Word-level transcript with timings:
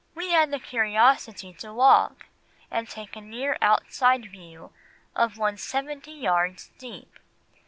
"We 0.15 0.31
had 0.31 0.49
the 0.49 0.57
curiosity 0.57 1.53
to 1.59 1.71
walk 1.71 2.25
and 2.71 2.89
take 2.89 3.15
a 3.15 3.21
near 3.21 3.55
outside 3.61 4.31
view 4.31 4.73
of 5.15 5.37
one 5.37 5.57
seventy 5.57 6.13
yards 6.13 6.71
deep. 6.79 7.19